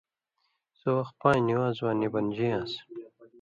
سو 0.79 0.89
وخ 0.97 1.09
پان٘ژ 1.19 1.43
نِوان٘زواں 1.47 1.95
نی 1.99 2.07
بنژیان٘س۔ 2.13 2.71